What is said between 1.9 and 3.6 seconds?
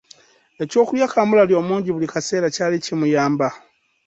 buli kaseera kyali kimuyamba.